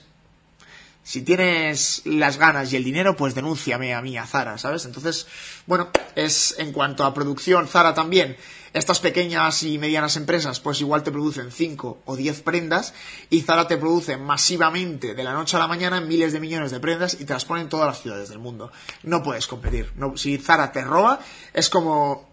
si 1.04 1.22
tienes 1.22 2.02
las 2.06 2.38
ganas 2.38 2.72
y 2.72 2.78
el 2.78 2.84
dinero, 2.84 3.16
pues 3.16 3.36
denúnciame 3.36 3.94
a 3.94 4.02
mí, 4.02 4.18
a 4.18 4.26
Zara, 4.26 4.58
¿sabes? 4.58 4.86
Entonces, 4.86 5.28
bueno, 5.68 5.90
es 6.16 6.56
en 6.58 6.72
cuanto 6.72 7.04
a 7.04 7.14
producción, 7.14 7.68
Zara 7.68 7.94
también, 7.94 8.38
estas 8.72 9.00
pequeñas 9.00 9.64
y 9.64 9.78
medianas 9.78 10.16
empresas, 10.16 10.60
pues 10.60 10.80
igual 10.80 11.04
te 11.04 11.12
producen 11.12 11.52
5 11.52 12.00
o 12.06 12.16
10 12.16 12.42
prendas 12.42 12.94
y 13.30 13.42
Zara 13.42 13.68
te 13.68 13.78
produce 13.78 14.18
masivamente 14.18 15.14
de 15.14 15.24
la 15.24 15.34
noche 15.34 15.58
a 15.58 15.60
la 15.60 15.68
mañana 15.68 16.00
miles 16.00 16.32
de 16.32 16.40
millones 16.40 16.72
de 16.72 16.80
prendas 16.80 17.18
y 17.20 17.26
te 17.26 17.34
las 17.34 17.46
pone 17.46 17.62
en 17.62 17.70
todas 17.70 17.88
las 17.88 18.02
ciudades 18.02 18.30
del 18.30 18.40
mundo. 18.40 18.72
No 19.04 19.22
puedes 19.22 19.46
competir. 19.46 19.92
Si 20.16 20.38
Zara 20.38 20.72
te 20.72 20.84
roba, 20.84 21.20
es 21.54 21.70
como 21.70 22.32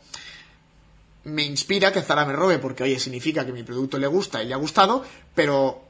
me 1.24 1.42
inspira 1.42 1.92
que 1.92 2.02
Zara 2.02 2.24
me 2.24 2.32
robe 2.32 2.58
porque, 2.58 2.84
oye, 2.84 2.98
significa 2.98 3.44
que 3.44 3.52
mi 3.52 3.62
producto 3.62 3.98
le 3.98 4.06
gusta 4.06 4.42
y 4.42 4.46
le 4.46 4.54
ha 4.54 4.58
gustado, 4.58 5.04
pero 5.34 5.89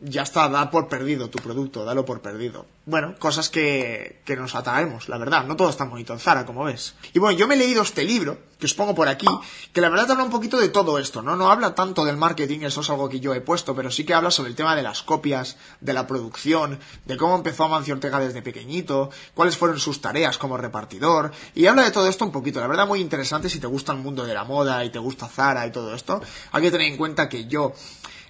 ya 0.00 0.22
está, 0.22 0.48
da 0.48 0.70
por 0.70 0.88
perdido 0.88 1.30
tu 1.30 1.38
producto, 1.38 1.84
dalo 1.84 2.04
por 2.04 2.20
perdido. 2.20 2.66
Bueno, 2.86 3.14
cosas 3.18 3.48
que, 3.50 4.22
que 4.24 4.36
nos 4.36 4.54
atraemos, 4.54 5.08
la 5.08 5.18
verdad. 5.18 5.44
No 5.44 5.56
todo 5.56 5.68
está 5.68 5.84
bonito 5.84 6.12
en 6.12 6.18
Zara, 6.18 6.46
como 6.46 6.64
ves. 6.64 6.94
Y 7.12 7.18
bueno, 7.18 7.38
yo 7.38 7.46
me 7.46 7.54
he 7.54 7.58
leído 7.58 7.82
este 7.82 8.04
libro, 8.04 8.38
que 8.58 8.66
os 8.66 8.74
pongo 8.74 8.94
por 8.94 9.08
aquí, 9.08 9.26
que 9.72 9.80
la 9.80 9.88
verdad 9.88 10.10
habla 10.10 10.24
un 10.24 10.30
poquito 10.30 10.58
de 10.58 10.68
todo 10.68 10.98
esto, 10.98 11.22
¿no? 11.22 11.36
No 11.36 11.50
habla 11.50 11.74
tanto 11.74 12.04
del 12.04 12.16
marketing, 12.16 12.60
eso 12.60 12.80
es 12.80 12.90
algo 12.90 13.08
que 13.08 13.20
yo 13.20 13.34
he 13.34 13.40
puesto, 13.40 13.74
pero 13.74 13.90
sí 13.90 14.04
que 14.04 14.14
habla 14.14 14.30
sobre 14.30 14.50
el 14.50 14.56
tema 14.56 14.74
de 14.74 14.82
las 14.82 15.02
copias, 15.02 15.56
de 15.80 15.92
la 15.92 16.06
producción, 16.06 16.78
de 17.04 17.16
cómo 17.16 17.36
empezó 17.36 17.64
Amancio 17.64 17.94
Ortega 17.94 18.20
desde 18.20 18.42
pequeñito, 18.42 19.10
cuáles 19.34 19.56
fueron 19.56 19.78
sus 19.78 20.00
tareas 20.00 20.38
como 20.38 20.56
repartidor, 20.56 21.32
y 21.54 21.66
habla 21.66 21.84
de 21.84 21.90
todo 21.90 22.08
esto 22.08 22.24
un 22.24 22.32
poquito. 22.32 22.60
La 22.60 22.68
verdad 22.68 22.86
muy 22.86 23.00
interesante 23.00 23.50
si 23.50 23.60
te 23.60 23.66
gusta 23.66 23.92
el 23.92 23.98
mundo 23.98 24.24
de 24.24 24.34
la 24.34 24.44
moda 24.44 24.84
y 24.84 24.90
te 24.90 24.98
gusta 24.98 25.28
Zara 25.28 25.66
y 25.66 25.72
todo 25.72 25.94
esto. 25.94 26.20
Hay 26.52 26.62
que 26.62 26.70
tener 26.70 26.86
en 26.88 26.96
cuenta 26.96 27.28
que 27.28 27.46
yo 27.46 27.74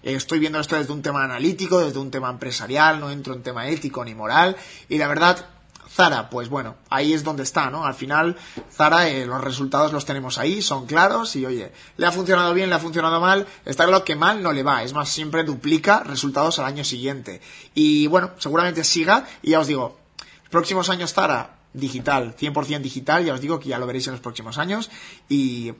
estoy 0.02 0.38
viendo 0.38 0.60
esto 0.60 0.76
desde 0.76 0.92
un 0.92 1.02
tema 1.02 1.24
analítico, 1.24 1.80
desde 1.80 1.98
un 1.98 2.10
tema 2.10 2.30
empresarial, 2.30 3.00
no 3.00 3.10
entro 3.10 3.34
en 3.34 3.42
tema 3.42 3.68
ético 3.68 4.04
ni 4.04 4.14
moral, 4.14 4.56
y 4.88 4.98
la 4.98 5.08
verdad, 5.08 5.46
Zara, 5.88 6.30
pues 6.30 6.48
bueno, 6.48 6.76
ahí 6.90 7.12
es 7.12 7.24
donde 7.24 7.42
está, 7.42 7.70
¿no? 7.70 7.84
Al 7.84 7.94
final, 7.94 8.36
Zara, 8.70 9.08
eh, 9.08 9.26
los 9.26 9.42
resultados 9.42 9.92
los 9.92 10.04
tenemos 10.04 10.38
ahí, 10.38 10.62
son 10.62 10.86
claros 10.86 11.34
y 11.34 11.46
oye, 11.46 11.72
le 11.96 12.06
ha 12.06 12.12
funcionado 12.12 12.54
bien, 12.54 12.68
le 12.68 12.76
ha 12.76 12.78
funcionado 12.78 13.20
mal, 13.20 13.46
está 13.64 13.84
claro 13.84 14.04
que 14.04 14.14
mal 14.14 14.42
no 14.42 14.52
le 14.52 14.62
va, 14.62 14.82
es 14.82 14.92
más, 14.92 15.08
siempre 15.08 15.44
duplica 15.44 16.04
resultados 16.04 16.58
al 16.58 16.66
año 16.66 16.84
siguiente. 16.84 17.40
Y 17.74 18.06
bueno, 18.06 18.30
seguramente 18.38 18.84
siga 18.84 19.26
y 19.42 19.50
ya 19.50 19.60
os 19.60 19.66
digo, 19.66 19.98
próximos 20.50 20.88
años 20.90 21.14
Zara, 21.14 21.56
digital, 21.72 22.36
100% 22.36 22.80
digital, 22.80 23.24
ya 23.24 23.34
os 23.34 23.40
digo 23.40 23.58
que 23.58 23.70
ya 23.70 23.78
lo 23.78 23.86
veréis 23.86 24.06
en 24.06 24.12
los 24.12 24.20
próximos 24.20 24.58
años 24.58 24.90
y 25.28 25.72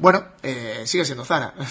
bueno, 0.00 0.24
eh, 0.42 0.82
sigue 0.84 1.04
siendo 1.04 1.24
Zara. 1.24 1.54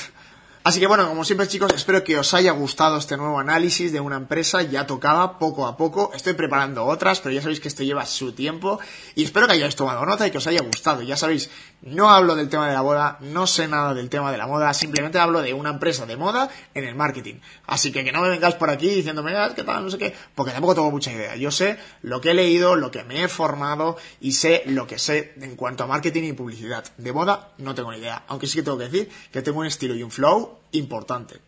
Así 0.68 0.82
que 0.82 0.88
bueno, 0.88 1.08
como 1.08 1.24
siempre 1.24 1.48
chicos, 1.48 1.72
espero 1.74 2.04
que 2.04 2.18
os 2.18 2.34
haya 2.34 2.52
gustado 2.52 2.98
este 2.98 3.16
nuevo 3.16 3.40
análisis 3.40 3.94
de 3.94 4.02
una 4.02 4.18
empresa, 4.18 4.64
ya 4.64 4.86
tocaba 4.86 5.40
poco 5.40 5.66
a 5.66 5.78
poco, 5.78 6.12
estoy 6.14 6.34
preparando 6.34 6.84
otras, 6.84 7.22
pero 7.22 7.34
ya 7.34 7.42
sabéis 7.42 7.62
que 7.62 7.70
esto 7.70 7.84
lleva 7.84 8.06
su 8.06 8.34
tiempo 8.34 8.78
y 9.16 9.24
espero 9.24 9.48
que 9.48 9.54
hayáis 9.54 9.78
tomado 9.78 10.06
nota 10.06 10.28
y 10.28 10.32
que 10.32 10.40
os 10.40 10.48
haya 10.48 10.60
gustado. 10.62 11.04
Ya 11.04 11.16
sabéis, 11.16 11.50
no 11.84 12.10
hablo 12.10 12.36
del 12.36 12.50
tema 12.50 12.68
de 12.68 12.74
la 12.74 12.82
boda, 12.82 13.18
no 13.22 13.48
sé 13.48 13.70
nada 13.70 13.94
del 13.94 14.10
tema 14.10 14.30
de 14.30 14.38
la 14.38 14.46
moda, 14.46 14.74
simplemente 14.74 15.20
hablo 15.20 15.42
de 15.42 15.54
una 15.54 15.70
empresa 15.70 16.06
de 16.06 16.18
moda 16.18 16.50
en 16.74 16.84
el 16.84 16.96
marketing. 16.96 17.36
Así 17.66 17.94
que 17.94 18.04
que 18.04 18.12
no 18.12 18.20
me 18.20 18.28
vengáis 18.28 18.56
por 18.56 18.70
aquí 18.70 18.90
diciéndome, 18.90 19.38
ah, 19.38 19.54
qué 19.56 19.64
tal, 19.64 19.86
no 19.86 19.90
sé 19.90 19.98
qué, 19.98 20.14
porque 20.36 20.52
tampoco 20.52 20.76
tengo 20.76 20.92
mucha 20.92 21.14
idea. 21.14 21.38
Yo 21.38 21.50
sé 21.50 21.80
lo 22.02 22.20
que 22.20 22.32
he 22.32 22.34
leído, 22.34 22.76
lo 22.76 22.92
que 22.92 23.06
me 23.06 23.24
he 23.24 23.30
formado 23.30 23.96
y 24.20 24.34
sé 24.34 24.64
lo 24.66 24.86
que 24.86 25.00
sé 25.00 25.34
en 25.40 25.56
cuanto 25.56 25.86
a 25.86 25.88
marketing 25.88 26.24
y 26.24 26.34
publicidad. 26.34 26.84
De 26.98 27.14
moda 27.14 27.54
no 27.58 27.74
tengo 27.74 27.94
ni 27.94 28.00
idea, 28.00 28.24
aunque 28.28 28.48
sí 28.48 28.58
que 28.58 28.64
tengo 28.64 28.78
que 28.78 28.90
decir 28.90 29.10
que 29.32 29.42
tengo 29.42 29.62
un 29.62 29.66
estilo 29.66 29.96
y 29.96 30.04
un 30.04 30.12
flow 30.12 30.57
importante. 30.72 31.40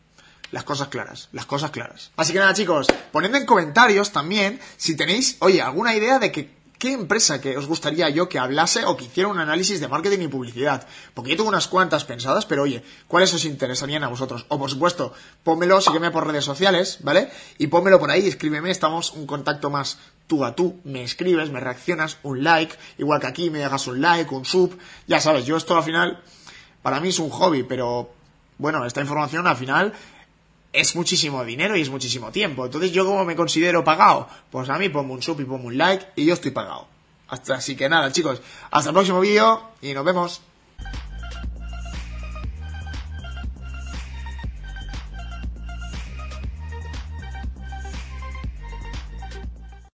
Las 0.51 0.63
cosas 0.63 0.87
claras, 0.87 1.29
las 1.31 1.45
cosas 1.45 1.69
claras. 1.69 2.11
Así 2.15 2.33
que 2.33 2.39
nada, 2.39 2.53
chicos, 2.53 2.87
poned 3.11 3.33
en 3.35 3.45
comentarios 3.45 4.11
también 4.11 4.59
si 4.77 4.95
tenéis, 4.95 5.37
oye, 5.39 5.61
alguna 5.61 5.95
idea 5.95 6.17
de 6.17 6.31
qué 6.31 6.93
empresa 6.93 7.39
que 7.39 7.55
os 7.55 7.67
gustaría 7.67 8.09
yo 8.09 8.29
que 8.29 8.39
hablase 8.39 8.85
o 8.85 8.97
que 8.97 9.05
hiciera 9.05 9.29
un 9.29 9.37
análisis 9.37 9.79
de 9.79 9.87
marketing 9.87 10.21
y 10.21 10.27
publicidad. 10.27 10.87
Porque 11.13 11.31
yo 11.31 11.37
tengo 11.37 11.49
unas 11.49 11.67
cuantas 11.67 12.03
pensadas, 12.05 12.47
pero 12.47 12.63
oye, 12.63 12.83
¿cuáles 13.07 13.33
os 13.33 13.45
interesarían 13.45 14.03
a 14.03 14.07
vosotros? 14.07 14.45
O 14.47 14.57
por 14.57 14.71
supuesto, 14.71 15.13
pónmelo, 15.43 15.81
sígueme 15.81 16.09
por 16.09 16.25
redes 16.25 16.45
sociales, 16.45 16.97
¿vale? 17.01 17.29
Y 17.59 17.67
pónmelo 17.67 17.99
por 17.99 18.09
ahí, 18.09 18.25
escríbeme, 18.27 18.71
estamos 18.71 19.11
un 19.11 19.27
contacto 19.27 19.69
más 19.69 19.99
tú 20.25 20.45
a 20.45 20.55
tú, 20.55 20.79
me 20.83 21.03
escribes, 21.03 21.51
me 21.51 21.59
reaccionas, 21.59 22.17
un 22.23 22.43
like, 22.43 22.75
igual 22.97 23.19
que 23.19 23.27
aquí 23.27 23.49
me 23.49 23.65
hagas 23.65 23.87
un 23.87 23.99
like, 23.99 24.33
un 24.33 24.45
sub, 24.45 24.77
ya 25.05 25.19
sabes, 25.19 25.45
yo 25.45 25.57
esto 25.57 25.75
al 25.75 25.83
final, 25.83 26.23
para 26.81 26.99
mí 26.99 27.09
es 27.09 27.19
un 27.19 27.29
hobby, 27.29 27.63
pero 27.63 28.13
bueno, 28.59 28.85
esta 28.85 29.01
información 29.01 29.47
al 29.47 29.57
final 29.57 29.93
es 30.71 30.95
muchísimo 30.95 31.43
dinero 31.43 31.75
y 31.75 31.81
es 31.81 31.89
muchísimo 31.89 32.31
tiempo. 32.31 32.65
Entonces, 32.65 32.91
¿yo 32.91 33.05
como 33.05 33.25
me 33.25 33.35
considero 33.35 33.83
pagado? 33.83 34.27
Pues 34.51 34.69
a 34.69 34.77
mí 34.77 34.89
pongo 34.89 35.13
un 35.13 35.23
sub 35.23 35.39
y 35.41 35.45
pongo 35.45 35.67
un 35.67 35.77
like 35.77 36.05
y 36.15 36.25
yo 36.25 36.33
estoy 36.33 36.51
pagado. 36.51 36.87
Hasta, 37.29 37.55
así 37.55 37.75
que 37.75 37.89
nada, 37.89 38.11
chicos, 38.11 38.41
hasta 38.69 38.89
el 38.89 38.93
próximo 38.93 39.19
vídeo 39.21 39.61
y 39.81 39.93
nos 39.93 40.05
vemos. 40.05 40.41